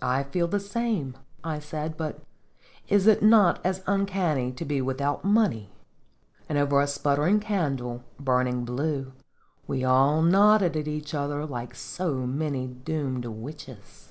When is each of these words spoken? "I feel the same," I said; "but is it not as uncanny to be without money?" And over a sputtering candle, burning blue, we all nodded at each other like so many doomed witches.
"I 0.00 0.22
feel 0.22 0.48
the 0.48 0.60
same," 0.60 1.14
I 1.44 1.58
said; 1.58 1.98
"but 1.98 2.22
is 2.88 3.06
it 3.06 3.22
not 3.22 3.60
as 3.62 3.84
uncanny 3.86 4.50
to 4.50 4.64
be 4.64 4.80
without 4.80 5.26
money?" 5.26 5.68
And 6.48 6.56
over 6.56 6.80
a 6.80 6.86
sputtering 6.86 7.38
candle, 7.38 8.02
burning 8.18 8.64
blue, 8.64 9.12
we 9.66 9.84
all 9.84 10.22
nodded 10.22 10.74
at 10.74 10.88
each 10.88 11.12
other 11.12 11.44
like 11.44 11.74
so 11.74 12.14
many 12.26 12.66
doomed 12.66 13.26
witches. 13.26 14.08